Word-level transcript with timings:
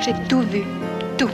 J'ai 0.00 0.14
tout 0.28 0.42
vu, 0.42 0.62
tout. 1.16 1.28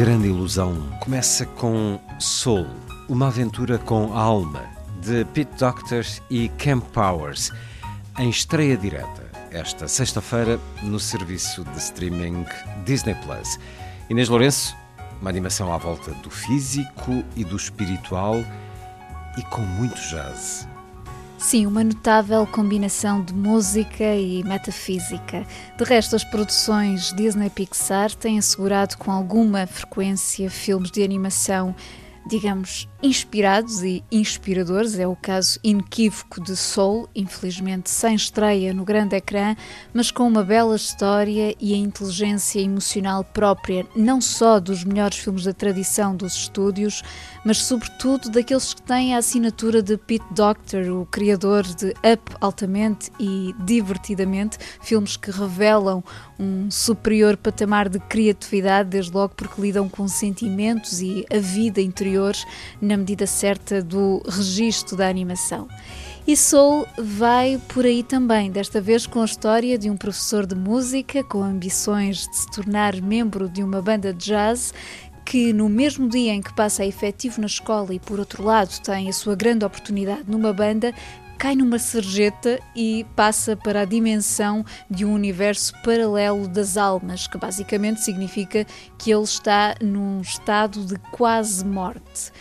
Grande 0.00 0.28
ilusão 0.28 0.80
começa 0.98 1.44
com 1.44 2.00
Soul, 2.18 2.66
uma 3.06 3.26
aventura 3.26 3.76
com 3.76 4.16
alma, 4.16 4.64
de 5.02 5.26
Pete 5.26 5.54
Doctor 5.58 6.06
e 6.30 6.48
Camp 6.56 6.82
Powers, 6.86 7.52
em 8.18 8.30
estreia 8.30 8.78
direta, 8.78 9.30
esta 9.50 9.86
sexta-feira, 9.86 10.58
no 10.82 10.98
serviço 10.98 11.64
de 11.64 11.76
streaming 11.76 12.46
Disney 12.86 13.14
Plus. 13.16 13.58
Inês 14.08 14.30
Lourenço, 14.30 14.74
uma 15.20 15.28
animação 15.28 15.70
à 15.70 15.76
volta 15.76 16.12
do 16.22 16.30
físico 16.30 17.22
e 17.36 17.44
do 17.44 17.56
espiritual 17.56 18.36
e 19.36 19.42
com 19.50 19.60
muito 19.60 20.00
jazz. 20.08 20.66
Sim, 21.40 21.64
uma 21.64 21.82
notável 21.82 22.46
combinação 22.46 23.24
de 23.24 23.32
música 23.32 24.14
e 24.14 24.44
metafísica. 24.44 25.46
De 25.76 25.84
resto, 25.84 26.14
as 26.14 26.22
produções 26.22 27.14
Disney 27.14 27.48
Pixar 27.48 28.14
têm 28.14 28.38
assegurado 28.38 28.98
com 28.98 29.10
alguma 29.10 29.66
frequência 29.66 30.50
filmes 30.50 30.90
de 30.90 31.02
animação, 31.02 31.74
digamos, 32.28 32.86
inspirados 33.02 33.82
e 33.82 34.04
inspiradores. 34.10 34.98
É 34.98 35.06
o 35.06 35.16
caso 35.16 35.58
inequívoco 35.62 36.40
de 36.40 36.56
Soul, 36.56 37.08
infelizmente 37.14 37.90
sem 37.90 38.14
estreia 38.14 38.74
no 38.74 38.84
grande 38.84 39.16
ecrã, 39.16 39.56
mas 39.92 40.10
com 40.10 40.26
uma 40.26 40.42
bela 40.42 40.76
história 40.76 41.54
e 41.60 41.72
a 41.72 41.76
inteligência 41.76 42.60
emocional 42.60 43.24
própria, 43.24 43.86
não 43.96 44.20
só 44.20 44.60
dos 44.60 44.84
melhores 44.84 45.18
filmes 45.18 45.44
da 45.44 45.52
tradição 45.52 46.14
dos 46.14 46.34
estúdios, 46.34 47.02
mas 47.44 47.58
sobretudo 47.58 48.30
daqueles 48.30 48.74
que 48.74 48.82
têm 48.82 49.14
a 49.14 49.18
assinatura 49.18 49.82
de 49.82 49.96
Pete 49.96 50.24
Docter, 50.32 50.92
o 50.92 51.06
criador 51.06 51.62
de 51.62 51.90
Up 51.90 52.36
altamente 52.40 53.10
e 53.18 53.54
divertidamente, 53.64 54.58
filmes 54.82 55.16
que 55.16 55.30
revelam 55.30 56.04
um 56.38 56.70
superior 56.70 57.36
patamar 57.36 57.88
de 57.88 57.98
criatividade, 57.98 58.90
desde 58.90 59.12
logo 59.12 59.34
porque 59.34 59.60
lidam 59.60 59.88
com 59.88 60.08
sentimentos 60.08 61.00
e 61.00 61.26
a 61.30 61.38
vida 61.38 61.80
interiores 61.80 62.44
na 62.90 62.96
medida 62.96 63.24
certa 63.24 63.80
do 63.80 64.20
registro 64.26 64.96
da 64.96 65.08
animação. 65.08 65.68
E 66.26 66.36
Soul 66.36 66.86
vai 66.98 67.60
por 67.68 67.84
aí 67.84 68.02
também, 68.02 68.50
desta 68.50 68.80
vez 68.80 69.06
com 69.06 69.22
a 69.22 69.24
história 69.24 69.78
de 69.78 69.88
um 69.88 69.96
professor 69.96 70.44
de 70.44 70.56
música 70.56 71.22
com 71.22 71.42
ambições 71.42 72.26
de 72.28 72.36
se 72.36 72.50
tornar 72.50 73.00
membro 73.00 73.48
de 73.48 73.62
uma 73.62 73.80
banda 73.80 74.12
de 74.12 74.26
jazz 74.26 74.74
que 75.24 75.52
no 75.52 75.68
mesmo 75.68 76.08
dia 76.08 76.32
em 76.32 76.42
que 76.42 76.52
passa 76.52 76.84
efetivo 76.84 77.40
na 77.40 77.46
escola 77.46 77.94
e 77.94 78.00
por 78.00 78.18
outro 78.18 78.42
lado 78.42 78.76
tem 78.80 79.08
a 79.08 79.12
sua 79.12 79.36
grande 79.36 79.64
oportunidade 79.64 80.24
numa 80.26 80.52
banda, 80.52 80.92
cai 81.38 81.54
numa 81.54 81.78
sarjeta 81.78 82.58
e 82.74 83.06
passa 83.14 83.56
para 83.56 83.82
a 83.82 83.84
dimensão 83.84 84.64
de 84.90 85.04
um 85.04 85.14
universo 85.14 85.72
paralelo 85.84 86.48
das 86.48 86.76
almas, 86.76 87.28
que 87.28 87.38
basicamente 87.38 88.02
significa 88.02 88.66
que 88.98 89.12
ele 89.12 89.22
está 89.22 89.76
num 89.80 90.20
estado 90.20 90.84
de 90.84 90.96
quase 91.12 91.64
morte. 91.64 92.32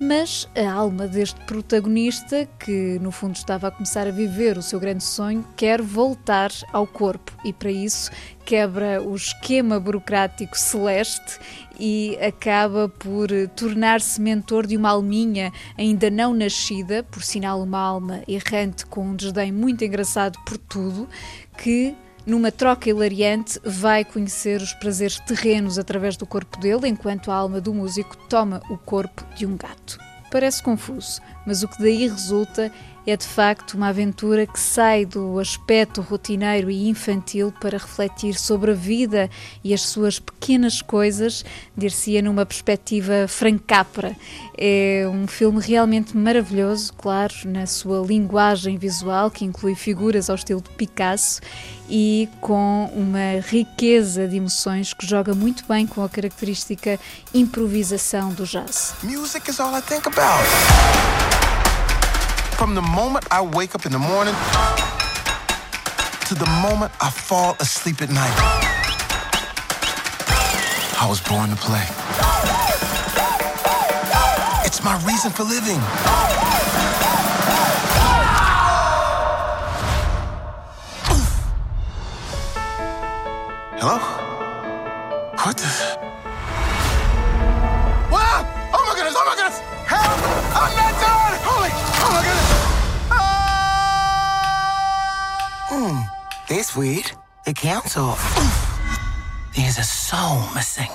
Mas 0.00 0.48
a 0.54 0.70
alma 0.70 1.08
deste 1.08 1.40
protagonista, 1.40 2.48
que 2.60 3.00
no 3.00 3.10
fundo 3.10 3.34
estava 3.34 3.66
a 3.66 3.70
começar 3.72 4.06
a 4.06 4.12
viver 4.12 4.56
o 4.56 4.62
seu 4.62 4.78
grande 4.78 5.02
sonho, 5.02 5.44
quer 5.56 5.82
voltar 5.82 6.52
ao 6.72 6.86
corpo. 6.86 7.36
E 7.44 7.52
para 7.52 7.72
isso 7.72 8.08
quebra 8.44 9.02
o 9.02 9.16
esquema 9.16 9.80
burocrático 9.80 10.56
celeste 10.56 11.40
e 11.80 12.16
acaba 12.20 12.88
por 12.88 13.28
tornar-se 13.56 14.20
mentor 14.20 14.68
de 14.68 14.76
uma 14.76 14.90
alminha 14.90 15.52
ainda 15.76 16.08
não 16.08 16.32
nascida, 16.32 17.02
por 17.02 17.24
sinal 17.24 17.60
uma 17.60 17.80
alma 17.80 18.22
errante 18.28 18.86
com 18.86 19.04
um 19.04 19.16
desdém 19.16 19.50
muito 19.50 19.84
engraçado 19.84 20.38
por 20.46 20.56
tudo, 20.58 21.08
que 21.56 21.96
numa 22.28 22.52
troca 22.52 22.90
hilariante, 22.90 23.58
vai 23.64 24.04
conhecer 24.04 24.60
os 24.60 24.74
prazeres 24.74 25.18
terrenos 25.20 25.78
através 25.78 26.14
do 26.14 26.26
corpo 26.26 26.60
dele, 26.60 26.86
enquanto 26.86 27.30
a 27.30 27.34
alma 27.34 27.58
do 27.58 27.72
músico 27.72 28.14
toma 28.28 28.60
o 28.68 28.76
corpo 28.76 29.24
de 29.34 29.46
um 29.46 29.56
gato. 29.56 29.98
Parece 30.30 30.62
confuso, 30.62 31.22
mas 31.46 31.62
o 31.62 31.68
que 31.68 31.82
daí 31.82 32.06
resulta 32.06 32.70
é 33.10 33.16
de 33.16 33.26
facto 33.26 33.74
uma 33.74 33.88
aventura 33.88 34.46
que 34.46 34.60
sai 34.60 35.06
do 35.06 35.38
aspecto 35.38 36.02
rotineiro 36.02 36.70
e 36.70 36.88
infantil 36.88 37.52
para 37.58 37.78
refletir 37.78 38.34
sobre 38.34 38.72
a 38.72 38.74
vida 38.74 39.30
e 39.64 39.72
as 39.72 39.80
suas 39.82 40.18
pequenas 40.18 40.82
coisas, 40.82 41.44
dir-se-ia 41.76 42.20
numa 42.20 42.44
perspectiva 42.44 43.26
francapra. 43.26 44.14
É 44.56 45.08
um 45.10 45.26
filme 45.26 45.60
realmente 45.60 46.16
maravilhoso, 46.16 46.92
claro, 46.94 47.34
na 47.46 47.66
sua 47.66 48.06
linguagem 48.06 48.76
visual, 48.76 49.30
que 49.30 49.44
inclui 49.44 49.74
figuras 49.74 50.28
ao 50.28 50.36
estilo 50.36 50.60
de 50.60 50.70
Picasso 50.70 51.40
e 51.88 52.28
com 52.40 52.90
uma 52.94 53.40
riqueza 53.40 54.28
de 54.28 54.36
emoções 54.36 54.92
que 54.92 55.06
joga 55.06 55.34
muito 55.34 55.64
bem 55.66 55.86
com 55.86 56.04
a 56.04 56.08
característica 56.08 57.00
improvisação 57.32 58.34
do 58.34 58.44
jazz. 58.44 58.94
Music 59.02 59.48
is 59.50 59.58
all 59.60 59.74
I 59.74 59.80
think 59.80 60.06
about. 60.06 61.57
From 62.58 62.74
the 62.74 62.82
moment 62.82 63.24
I 63.30 63.40
wake 63.40 63.76
up 63.76 63.86
in 63.86 63.92
the 63.92 64.00
morning 64.00 64.34
to 66.26 66.34
the 66.34 66.50
moment 66.60 66.90
I 67.00 67.08
fall 67.08 67.54
asleep 67.60 68.02
at 68.02 68.10
night. 68.10 68.34
I 71.00 71.06
was 71.08 71.20
born 71.20 71.50
to 71.50 71.56
play. 71.56 71.86
It's 74.66 74.82
my 74.82 74.96
reason 75.06 75.30
for 75.30 75.44
living. 75.44 75.78
Hello? 83.78 83.98
What 85.44 85.56
the? 85.56 86.07
This 96.58 96.74
weird. 96.74 97.12
The 97.44 97.52
count's 97.52 97.96
off. 97.96 98.20
There's 99.54 99.78
a 99.78 99.84
soul 99.84 100.40
missing. 100.56 100.90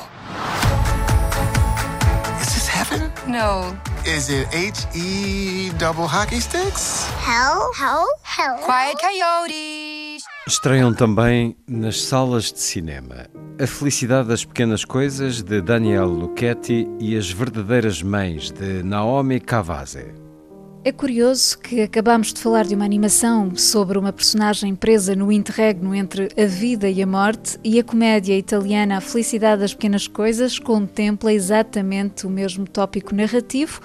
Is 2.42 2.54
this 2.54 2.68
heaven? 2.68 3.10
No. 3.26 3.74
Is 4.06 4.30
it 4.30 4.54
H 4.54 4.86
E 4.94 5.72
double 5.78 6.06
hockey 6.06 6.42
sticks? 6.42 7.08
Hell? 7.26 7.72
Hell? 7.80 8.06
Hell? 8.24 8.58
Quiet 8.58 8.98
coyotes. 9.00 10.24
Estreiam 10.46 10.94
também 10.94 11.56
nas 11.66 12.02
salas 12.02 12.52
de 12.52 12.60
cinema 12.60 13.30
A 13.58 13.66
Felicidade 13.66 14.28
das 14.28 14.44
Pequenas 14.44 14.84
Coisas, 14.84 15.42
de 15.42 15.62
Daniel 15.62 16.08
Lucchetti, 16.08 16.86
e 17.00 17.18
As 17.18 17.32
Verdadeiras 17.32 18.02
Mães, 18.02 18.52
de 18.52 18.84
Naomi 18.84 19.40
Cavazze. 19.40 20.23
É 20.86 20.92
curioso 20.92 21.60
que 21.60 21.82
acabamos 21.82 22.34
de 22.34 22.42
falar 22.42 22.66
de 22.66 22.76
uma 22.76 22.84
animação 22.84 23.56
sobre 23.56 23.98
uma 23.98 24.12
personagem 24.12 24.76
presa 24.76 25.16
no 25.16 25.32
interregno 25.32 25.96
entre 25.96 26.28
a 26.38 26.46
vida 26.46 26.90
e 26.90 27.02
a 27.02 27.08
morte, 27.08 27.58
e 27.64 27.80
a 27.80 27.84
comédia 27.86 28.38
italiana 28.38 28.98
A 28.98 29.02
Felicidade 29.02 29.62
das 29.62 29.74
Pequenas 29.74 30.10
Coisas 30.10 30.60
contempla 30.60 31.32
exatamente 31.32 32.28
o 32.28 32.30
mesmo 32.30 32.68
tópico 32.68 33.16
narrativo, 33.16 33.80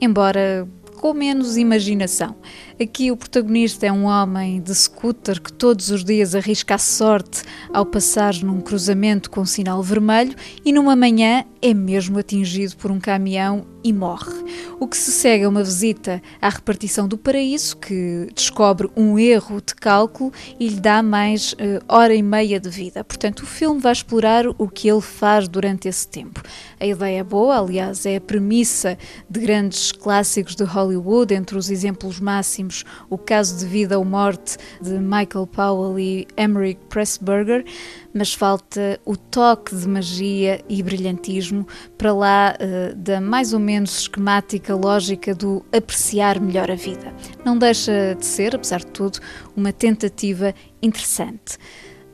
embora 0.00 0.68
com 0.96 1.12
menos 1.12 1.56
imaginação. 1.56 2.36
Aqui 2.80 3.10
o 3.10 3.16
protagonista 3.16 3.84
é 3.84 3.92
um 3.92 4.04
homem 4.04 4.60
de 4.60 4.72
scooter 4.72 5.42
que 5.42 5.52
todos 5.52 5.90
os 5.90 6.04
dias 6.04 6.34
arrisca 6.34 6.76
a 6.76 6.78
sorte 6.78 7.42
ao 7.72 7.84
passar 7.84 8.34
num 8.42 8.60
cruzamento 8.60 9.30
com 9.30 9.44
sinal 9.44 9.82
vermelho 9.82 10.34
e 10.64 10.72
numa 10.72 10.94
manhã 10.94 11.44
é 11.60 11.74
mesmo 11.74 12.18
atingido 12.18 12.76
por 12.76 12.90
um 12.90 13.00
caminhão 13.00 13.66
e 13.86 13.92
morre. 13.92 14.32
O 14.80 14.88
que 14.88 14.96
se 14.96 15.12
segue 15.12 15.44
é 15.44 15.48
uma 15.48 15.62
visita 15.62 16.20
à 16.42 16.48
repartição 16.48 17.06
do 17.06 17.16
paraíso, 17.16 17.76
que 17.76 18.26
descobre 18.34 18.90
um 18.96 19.16
erro 19.16 19.62
de 19.64 19.76
cálculo 19.76 20.32
e 20.58 20.68
lhe 20.68 20.80
dá 20.80 21.04
mais 21.04 21.52
uh, 21.52 21.56
hora 21.88 22.12
e 22.12 22.22
meia 22.22 22.58
de 22.58 22.68
vida. 22.68 23.04
Portanto, 23.04 23.40
o 23.40 23.46
filme 23.46 23.80
vai 23.80 23.92
explorar 23.92 24.44
o 24.58 24.68
que 24.68 24.88
ele 24.88 25.00
faz 25.00 25.46
durante 25.46 25.86
esse 25.86 26.08
tempo. 26.08 26.42
A 26.80 26.86
ideia 26.86 27.20
é 27.20 27.24
boa, 27.24 27.58
aliás, 27.58 28.04
é 28.04 28.16
a 28.16 28.20
premissa 28.20 28.98
de 29.30 29.40
grandes 29.40 29.92
clássicos 29.92 30.56
de 30.56 30.64
Hollywood, 30.64 31.32
entre 31.32 31.56
os 31.56 31.70
exemplos 31.70 32.18
máximos, 32.18 32.84
o 33.08 33.16
caso 33.16 33.56
de 33.56 33.66
vida 33.66 33.96
ou 33.98 34.04
morte 34.04 34.56
de 34.82 34.98
Michael 34.98 35.46
Powell 35.46 35.96
e 35.98 36.26
Emmerich 36.36 36.80
Pressburger, 36.88 37.64
mas 38.12 38.34
falta 38.34 38.98
o 39.04 39.16
toque 39.16 39.76
de 39.76 39.86
magia 39.86 40.60
e 40.68 40.82
brilhantismo 40.82 41.66
para 41.96 42.12
lá 42.12 42.56
uh, 42.58 42.94
da 42.96 43.20
mais 43.20 43.52
ou 43.52 43.60
menos 43.60 43.75
esquemática 43.84 44.74
lógica 44.74 45.34
do 45.34 45.64
apreciar 45.72 46.40
melhor 46.40 46.70
a 46.70 46.74
vida. 46.74 47.14
Não 47.44 47.58
deixa 47.58 48.14
de 48.18 48.24
ser, 48.24 48.54
apesar 48.54 48.80
de 48.80 48.86
tudo, 48.86 49.18
uma 49.56 49.72
tentativa 49.72 50.54
interessante. 50.82 51.58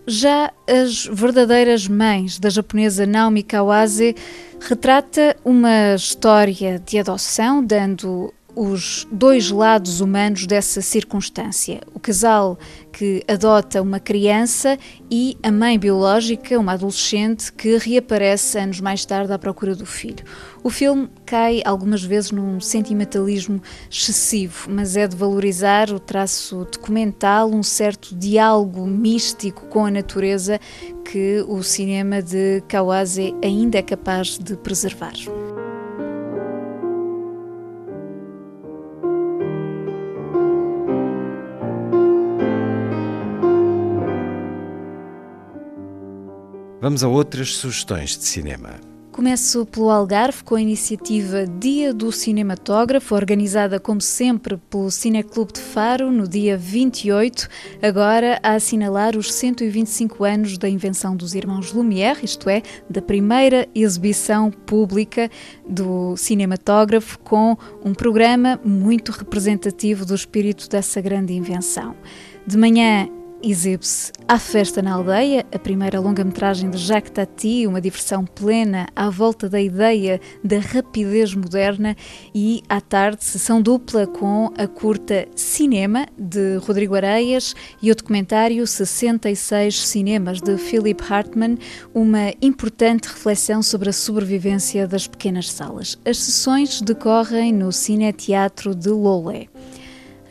Já 0.07 0.53
As 0.69 1.07
Verdadeiras 1.07 1.87
Mães, 1.87 2.39
da 2.39 2.51
japonesa 2.51 3.07
Naomi 3.07 3.43
Kawase, 3.43 4.17
retrata 4.61 5.37
uma 5.45 5.95
história 5.95 6.81
de 6.81 6.99
adoção, 6.99 7.65
dando 7.65 8.35
os 8.55 9.07
dois 9.11 9.51
lados 9.51 10.01
humanos 10.01 10.47
dessa 10.47 10.81
circunstância. 10.81 11.81
O 11.95 12.01
casal 12.01 12.59
que 12.93 13.23
adota 13.27 13.81
uma 13.81 13.99
criança 13.99 14.79
e 15.11 15.37
a 15.43 15.51
mãe 15.51 15.79
biológica, 15.79 16.59
uma 16.59 16.73
adolescente, 16.73 17.53
que 17.53 17.77
reaparece 17.79 18.59
anos 18.59 18.81
mais 18.81 19.05
tarde 19.05 19.33
à 19.33 19.39
procura 19.39 19.75
do 19.75 19.87
filho. 19.87 20.25
O 20.63 20.71
filme 20.71 21.09
cai 21.25 21.63
algumas 21.65 22.05
vezes 22.05 22.31
num 22.31 22.61
sentimentalismo 22.61 23.61
excessivo, 23.91 24.71
mas 24.71 24.97
é 24.97 25.09
de 25.09 25.17
valorizar 25.17 25.91
o 25.91 25.99
traço 25.99 26.67
documental, 26.71 27.51
um 27.51 27.63
certo 27.63 28.15
diálogo 28.15 28.87
místico 28.87 29.67
com 29.67 29.87
a 29.87 29.91
natureza 29.91 30.61
que 31.05 31.45
o 31.49 31.63
cinema 31.63 32.23
de 32.23 32.63
Kawase 32.69 33.35
ainda 33.43 33.79
é 33.79 33.83
capaz 33.83 34.39
de 34.39 34.57
preservar. 34.57 35.13
Vamos 46.83 47.05
a 47.05 47.09
outras 47.09 47.55
sugestões 47.55 48.19
de 48.19 48.25
cinema. 48.25 48.81
Começo 49.13 49.65
pelo 49.67 49.89
Algarve 49.89 50.43
com 50.43 50.57
a 50.57 50.61
iniciativa 50.61 51.47
Dia 51.47 51.95
do 51.95 52.11
Cinematógrafo, 52.11 53.15
organizada 53.15 53.79
como 53.79 54.01
sempre 54.01 54.57
pelo 54.69 54.91
Cineclube 54.91 55.53
de 55.53 55.61
Faro 55.61 56.11
no 56.11 56.27
dia 56.27 56.59
28, 56.59 57.49
agora 57.81 58.41
a 58.43 58.55
assinalar 58.55 59.17
os 59.17 59.33
125 59.33 60.25
anos 60.25 60.59
da 60.59 60.69
invenção 60.69 61.15
dos 61.15 61.37
irmãos 61.37 61.73
Lumière, 61.73 62.19
isto 62.25 62.51
é, 62.51 62.63
da 62.91 63.01
primeira 63.01 63.69
exibição 63.77 64.51
pública 64.51 65.31
do 65.69 66.17
cinematógrafo 66.17 67.17
com 67.21 67.57
um 67.85 67.95
programa 67.95 68.59
muito 68.65 69.13
representativo 69.13 70.05
do 70.05 70.17
espírito 70.17 70.69
dessa 70.69 71.01
grande 71.01 71.33
invenção. 71.33 71.95
De 72.45 72.59
manhã 72.59 73.09
exibe-se 73.43 74.13
A 74.29 74.39
Festa 74.39 74.81
na 74.81 74.95
Aldeia, 74.95 75.45
a 75.53 75.59
primeira 75.59 76.01
longa-metragem 76.01 76.71
de 76.71 76.79
Jacques 76.79 77.11
Tati, 77.11 77.67
uma 77.67 77.81
diversão 77.81 78.25
plena 78.25 78.87
à 78.95 79.11
volta 79.11 79.49
da 79.49 79.61
ideia 79.61 80.21
da 80.45 80.59
rapidez 80.59 81.35
moderna, 81.35 81.97
e 82.35 82.63
à 82.69 82.81
tarde, 82.81 83.25
sessão 83.25 83.61
dupla 83.61 84.07
com 84.07 84.53
a 84.57 84.67
curta 84.67 85.27
Cinema, 85.35 86.07
de 86.17 86.57
Rodrigo 86.59 86.95
Areias, 86.95 87.55
e 87.83 87.91
o 87.91 87.95
documentário 87.97 88.67
66 88.67 89.87
Cinemas, 89.87 90.41
de 90.41 90.57
Philip 90.57 91.03
Hartman, 91.03 91.59
uma 91.93 92.33
importante 92.41 93.09
reflexão 93.09 93.63
sobre 93.63 93.91
a 93.91 93.93
sobrevivência 93.93 94.87
das 94.87 95.07
pequenas 95.07 95.51
salas. 95.51 95.99
As 96.05 96.19
sessões 96.19 96.81
decorrem 96.81 97.53
no 97.53 97.73
Cine 97.73 98.13
Teatro 98.13 98.75
de 98.75 98.91
Lolé. 98.91 99.49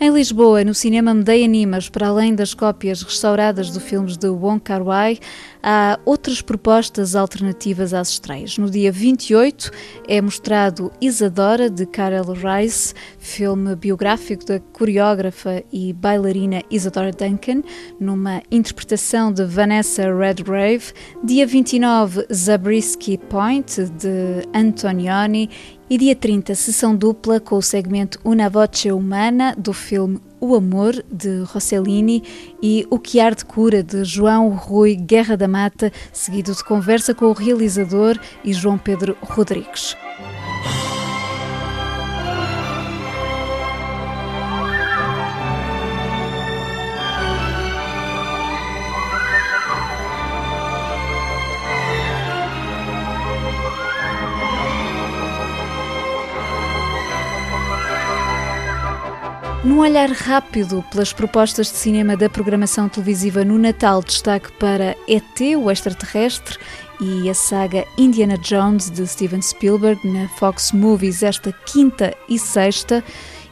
Em 0.04 0.10
Lisboa, 0.10 0.64
no 0.64 0.74
cinema 0.74 1.14
Medei 1.14 1.46
Animas, 1.46 1.88
para 1.88 2.08
além 2.08 2.34
das 2.34 2.56
cópias 2.56 3.04
restauradas 3.04 3.70
de 3.70 3.80
filmes 3.80 4.18
de 4.18 4.28
Wong 4.30 4.60
Kar-wai, 4.60 5.20
há 5.62 6.00
outras 6.04 6.42
propostas 6.42 7.16
alternativas 7.16 7.94
às 7.94 8.10
estreias. 8.10 8.58
No 8.58 8.68
dia 8.68 8.92
28 8.92 9.70
é 10.08 10.20
mostrado 10.20 10.92
Isadora, 11.00 11.70
de 11.70 11.86
Karel 11.86 12.34
Rice, 12.34 12.96
filme 13.20 13.76
biográfico 13.76 14.44
da 14.44 14.60
coreógrafa 14.60 15.64
e 15.72 15.94
bailarina 15.94 16.64
Isadora 16.72 17.12
Duncan, 17.12 17.62
numa 18.00 18.42
interpretação 18.50 19.32
de 19.32 19.46
Vanessa 19.46 20.12
Redgrave. 20.12 20.94
Dia 21.24 21.46
29, 21.46 22.26
Zabriskie 22.34 23.20
Point, 23.20 23.84
de 24.00 24.48
Antonioni 24.52 25.48
e 25.92 25.98
dia 25.98 26.16
30, 26.16 26.56
sessão 26.56 26.96
dupla 26.96 27.38
com 27.42 27.58
o 27.58 27.62
segmento 27.62 28.18
Una 28.24 28.50
Voce 28.50 28.90
Humana 28.90 29.54
do 29.58 29.74
filme 29.74 30.22
O 30.40 30.56
Amor, 30.56 31.04
de 31.12 31.42
Rossellini, 31.42 32.24
e 32.64 32.88
O 32.90 32.98
Que 32.98 33.20
Ar 33.20 33.36
de 33.36 33.44
Cura, 33.44 33.84
de 33.84 34.06
João 34.06 34.52
Rui 34.52 34.96
Guerra 34.96 35.36
da 35.36 35.50
Mata, 35.50 35.92
seguido 36.14 36.56
de 36.56 36.64
conversa 36.64 37.14
com 37.14 37.26
o 37.26 37.34
realizador 37.34 38.18
e 38.42 38.54
João 38.54 38.78
Pedro 38.78 39.18
Rodrigues. 39.22 39.98
Num 59.64 59.78
olhar 59.78 60.10
rápido 60.10 60.84
pelas 60.90 61.14
propostas 61.14 61.68
de 61.68 61.78
cinema 61.78 62.18
da 62.18 62.28
programação 62.28 62.90
televisiva 62.90 63.46
no 63.46 63.60
Natal, 63.60 64.02
destaque 64.02 64.52
para 64.54 64.96
ET, 65.08 65.40
o 65.56 65.70
extraterrestre, 65.70 66.58
e 67.00 67.30
a 67.30 67.34
saga 67.36 67.86
Indiana 67.96 68.40
Jones 68.40 68.90
de 68.90 69.06
Steven 69.06 69.42
Spielberg 69.42 70.08
na 70.08 70.28
Fox 70.30 70.72
Movies 70.72 71.22
esta 71.22 71.52
quinta 71.52 72.12
e 72.28 72.40
sexta 72.40 73.04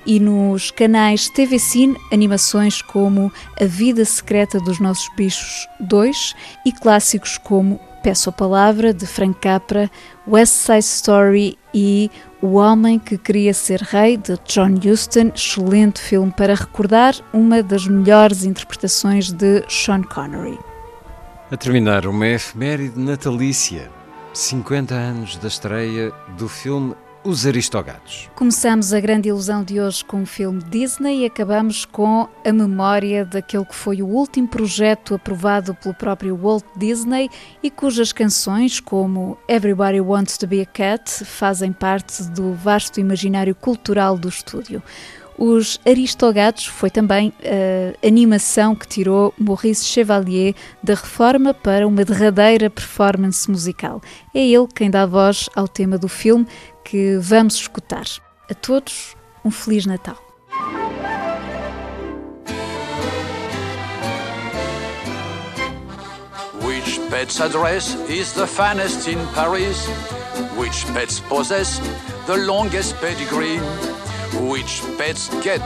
e 0.05 0.19
nos 0.19 0.72
canais 0.72 1.29
TV 1.29 1.60
Cine 1.60 1.95
animações 2.12 2.81
como 2.81 3.31
A 3.60 3.65
Vida 3.65 4.03
Secreta 4.05 4.60
dos 4.60 4.79
Nossos 4.79 5.07
Bichos 5.15 5.67
2 5.79 6.36
e 6.65 6.72
clássicos 6.72 7.38
como 7.38 7.79
Peço 8.01 8.29
a 8.29 8.34
Palavra 8.34 8.93
de 8.93 9.05
Frank 9.05 9.39
Capra, 9.39 9.91
West 10.27 10.53
Side 10.53 10.79
Story 10.79 11.57
e 11.74 12.10
o 12.41 12.55
Homem 12.55 12.98
que 12.98 13.17
Queria 13.17 13.53
Ser 13.53 13.81
Rei, 13.81 14.15
de 14.15 14.38
John 14.46 14.75
Huston, 14.75 15.31
excelente 15.36 16.00
filme 16.00 16.31
para 16.31 16.55
recordar 16.55 17.15
uma 17.34 17.62
das 17.62 17.86
melhores 17.88 18.43
interpretações 18.43 19.31
de 19.31 19.63
Sean 19.67 20.03
Connery. 20.03 20.58
A 21.51 21.58
terminar, 21.58 22.05
uma 22.05 22.27
efeméride 22.27 22.98
natalícia, 22.98 23.89
50 24.34 24.93
anos 24.93 25.36
da 25.38 25.48
estreia 25.48 26.12
do 26.38 26.48
filme 26.48 26.96
os 27.23 27.45
Aristogatos. 27.45 28.29
Começamos 28.35 28.93
a 28.93 28.99
grande 28.99 29.29
ilusão 29.29 29.63
de 29.63 29.79
hoje 29.79 30.03
com 30.05 30.23
o 30.23 30.25
filme 30.25 30.63
Disney 30.63 31.23
e 31.23 31.25
acabamos 31.25 31.85
com 31.85 32.27
a 32.45 32.51
memória 32.53 33.25
daquele 33.25 33.65
que 33.65 33.75
foi 33.75 34.01
o 34.01 34.07
último 34.07 34.47
projeto 34.47 35.15
aprovado 35.15 35.75
pelo 35.75 35.93
próprio 35.93 36.38
Walt 36.38 36.63
Disney 36.77 37.29
e 37.61 37.69
cujas 37.69 38.13
canções, 38.13 38.79
como 38.79 39.38
Everybody 39.47 39.99
Wants 39.99 40.38
to 40.38 40.47
Be 40.47 40.61
a 40.61 40.65
Cat, 40.65 41.25
fazem 41.25 41.73
parte 41.73 42.23
do 42.23 42.53
vasto 42.53 42.99
imaginário 42.99 43.53
cultural 43.53 44.17
do 44.17 44.29
estúdio. 44.29 44.81
Os 45.41 45.79
Aristogatos 45.85 46.65
foi 46.65 46.89
também 46.89 47.31
a 47.41 48.05
animação 48.05 48.75
que 48.75 48.85
tirou 48.85 49.33
Maurice 49.38 49.85
Chevalier 49.85 50.53
da 50.83 50.95
reforma 50.95 51.53
para 51.53 51.88
uma 51.88 52.03
derradeira 52.03 52.69
performance 52.69 53.49
musical. 53.49 54.01
É 54.35 54.45
ele 54.45 54.67
quem 54.75 54.91
dá 54.91 55.05
voz 55.05 55.49
ao 55.55 55.65
tema 55.65 55.97
do 55.97 56.09
filme 56.09 56.45
que 56.89 57.19
vamos 57.19 57.53
escutar. 57.53 58.05
A 58.50 58.55
todos, 58.55 59.15
um 59.46 59.51
Feliz 59.51 59.86
Natal. 59.86 60.17
Which 66.63 67.00
pet's 67.12 67.39
address 67.39 67.93
is 68.10 68.34
the 68.34 68.48
finest 68.48 69.08
in 69.08 69.19
Paris? 69.36 69.88
Which 70.58 70.84
pets 70.96 71.19
possess 71.19 71.79
the 72.25 72.38
longest 72.38 73.00
pedigree? 73.00 73.60
Which 74.50 74.81
pets 74.98 75.29
get 75.43 75.62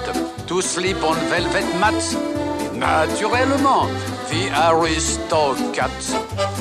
to 0.48 0.62
sleep 0.62 1.01
on 1.03 1.15
velvet 1.30 1.65
mats? 1.80 2.18
Naturellement, 2.74 3.88
the 4.34 4.50
aristocrats. 4.68 6.13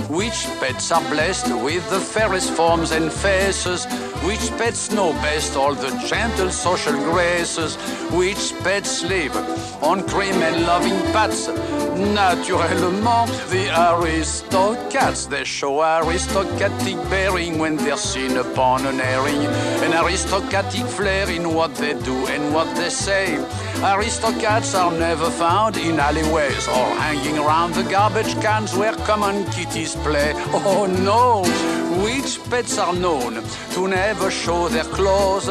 Which 0.09 0.45
pets 0.61 0.93
are 0.93 1.05
blessed 1.11 1.49
with 1.65 1.89
the 1.89 2.01
fairest 2.01 2.51
forms 2.51 2.91
and 2.91 3.11
faces? 3.11 3.87
Which 4.29 4.45
pets 4.59 4.91
know 4.93 5.13
best 5.25 5.57
all 5.57 5.75
the 5.75 5.91
gentle 6.07 6.51
social 6.51 6.93
graces? 6.93 7.77
Which 8.21 8.53
pets 8.63 9.03
live 9.03 9.35
on 9.83 10.07
cream 10.07 10.35
and 10.49 10.67
loving 10.67 10.99
pats? 11.15 11.49
Naturellement, 11.97 13.31
the 13.51 13.69
aristocrats. 13.69 15.27
They 15.27 15.45
show 15.45 15.83
aristocratic 15.83 16.97
bearing 17.11 17.59
when 17.59 17.77
they're 17.77 17.97
seen 17.97 18.39
upon 18.39 18.87
an 18.87 19.01
airing. 19.01 19.45
An 19.85 19.93
aristocratic 19.93 20.87
flair 20.87 21.29
in 21.31 21.55
what 21.55 21.75
they 21.75 21.95
do 22.03 22.27
and 22.29 22.55
what 22.55 22.75
they 22.77 22.89
say. 22.89 23.37
Aristocrats 23.83 24.75
are 24.75 24.93
never 24.93 25.31
found 25.31 25.77
in 25.77 26.01
alleyways 26.01 26.67
or 26.69 26.87
hanging 27.03 27.39
around 27.39 27.75
the 27.75 27.85
garbage 27.85 28.35
cans 28.41 28.75
where 28.75 28.95
common 29.05 29.45
kitties 29.51 29.95
play. 29.97 30.33
Oh 30.53 30.87
no! 30.87 31.82
Which 32.01 32.41
pets 32.49 32.79
are 32.79 32.95
known 32.95 33.43
to 33.75 33.89
never 33.89 34.31
show 34.31 34.69
their 34.69 34.85
claws? 34.85 35.49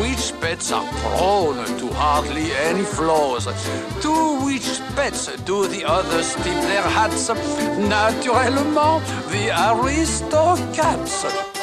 Which 0.00 0.32
pets 0.40 0.70
are 0.70 0.86
prone 1.02 1.64
to 1.78 1.88
hardly 1.94 2.52
any 2.52 2.82
flaws? 2.82 3.46
To 4.02 4.44
which 4.44 4.80
pets 4.94 5.26
do 5.44 5.66
the 5.66 5.84
others 5.84 6.34
tip 6.34 6.60
their 6.70 6.82
hats? 6.82 7.28
Naturellement, 7.28 9.04
the 9.32 9.50
aristocrats. 9.68 11.59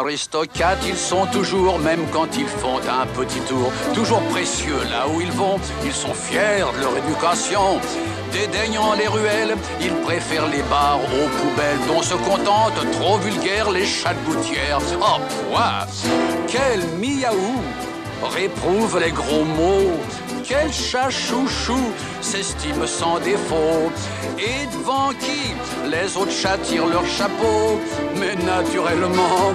Aristocrates, 0.00 0.82
ils 0.86 0.96
sont 0.96 1.26
toujours, 1.26 1.78
même 1.78 2.00
quand 2.10 2.34
ils 2.34 2.46
font 2.46 2.78
un 2.78 3.06
petit 3.06 3.40
tour, 3.40 3.70
toujours 3.94 4.22
précieux 4.30 4.82
là 4.90 5.06
où 5.06 5.20
ils 5.20 5.32
vont. 5.32 5.58
Ils 5.84 5.92
sont 5.92 6.14
fiers 6.14 6.64
de 6.74 6.80
leur 6.80 6.96
éducation. 6.96 7.78
Dédaignant 8.32 8.94
les 8.94 9.08
ruelles, 9.08 9.56
ils 9.82 9.94
préfèrent 10.06 10.48
les 10.48 10.62
bars 10.70 11.00
aux 11.00 11.28
poubelles 11.38 11.86
dont 11.86 12.00
se 12.00 12.14
contentent 12.14 12.90
trop 12.92 13.18
vulgaires 13.18 13.70
les 13.70 13.84
chats 13.84 14.14
de 14.14 14.24
gouttière. 14.24 14.78
Oh, 15.02 15.20
point 15.50 15.86
Quel 16.48 16.80
miaou 16.98 17.60
Réprouve 18.22 19.00
les 19.00 19.10
gros 19.10 19.44
mots 19.44 19.98
quel 20.50 20.72
chat 20.72 21.10
chouchou 21.10 21.78
s'estime 22.20 22.84
sans 22.84 23.20
défaut 23.20 23.92
Et 24.36 24.66
devant 24.76 25.10
qui 25.10 25.54
les 25.88 26.16
autres 26.16 26.32
chats 26.32 26.58
tirent 26.58 26.88
leur 26.88 27.06
chapeau 27.06 27.78
Mais 28.18 28.34
naturellement, 28.34 29.54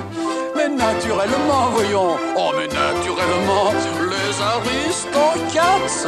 mais 0.56 0.70
naturellement, 0.70 1.70
voyons. 1.72 2.18
Oh, 2.38 2.52
mais 2.58 2.68
naturellement, 2.68 3.74
les 4.12 4.42
aristocrates 4.42 6.08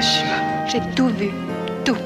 J'ai 0.00 0.80
tout 0.96 1.08
vu. 1.08 1.30
Tout. 1.84 1.96